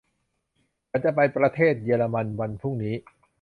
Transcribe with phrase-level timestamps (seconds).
[0.89, 2.95] ฉันจะไปประเทศเยอรมันวันพรุ่งนี้